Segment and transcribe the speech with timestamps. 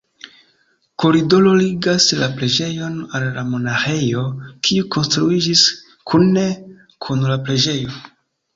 [1.03, 4.25] Koridoro ligas la preĝejon al la monaĥejo,
[4.69, 5.69] kiu konstruiĝis
[6.15, 6.49] kune
[7.09, 7.97] kun la preĝejo.